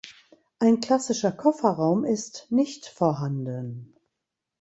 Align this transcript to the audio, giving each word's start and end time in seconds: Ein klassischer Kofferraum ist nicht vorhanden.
Ein 0.57 0.79
klassischer 0.79 1.31
Kofferraum 1.31 2.05
ist 2.05 2.47
nicht 2.49 2.87
vorhanden. 2.87 3.93